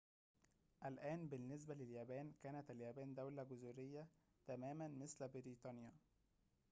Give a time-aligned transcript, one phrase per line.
[0.85, 4.07] الآن بالنسبة لليابان كانت اليابان دولةً جزريةً
[4.47, 5.93] تماماً مثل بريطانيا